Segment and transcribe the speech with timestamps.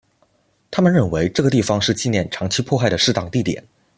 [0.71, 3.63] 他们认为这个地方是纪念长期迫害的适当地点。